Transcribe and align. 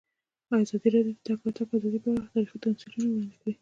ازادي 0.63 0.87
راډیو 0.95 1.15
د 1.15 1.17
د 1.17 1.19
تګ 1.27 1.37
راتګ 1.45 1.67
ازادي 1.77 1.99
په 2.03 2.09
اړه 2.13 2.27
تاریخي 2.33 2.57
تمثیلونه 2.63 3.05
وړاندې 3.09 3.35
کړي. 3.41 3.53